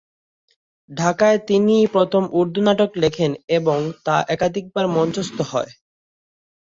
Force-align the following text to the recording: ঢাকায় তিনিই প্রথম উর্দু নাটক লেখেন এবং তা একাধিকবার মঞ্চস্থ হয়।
ঢাকায় 0.89 1.39
তিনিই 1.47 1.85
প্রথম 1.87 2.23
উর্দু 2.31 2.61
নাটক 2.61 2.91
লেখেন 2.95 3.31
এবং 3.49 3.79
তা 4.05 4.15
একাধিকবার 4.27 4.85
মঞ্চস্থ 4.87 5.37
হয়। 5.51 5.71